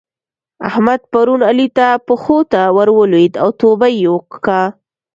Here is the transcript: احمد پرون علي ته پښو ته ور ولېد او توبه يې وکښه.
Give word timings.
احمد 0.69 1.01
پرون 1.11 1.41
علي 1.49 1.67
ته 1.77 1.87
پښو 2.07 2.37
ته 2.51 2.61
ور 2.75 2.89
ولېد 2.97 3.33
او 3.43 3.49
توبه 3.61 3.87
يې 3.97 4.05
وکښه. 4.13 4.61